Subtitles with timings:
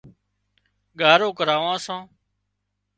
[0.99, 2.01] ڳارو ڪراوان سان